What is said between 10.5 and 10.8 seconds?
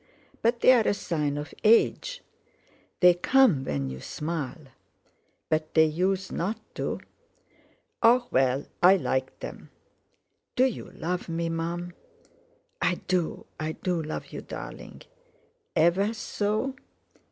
Do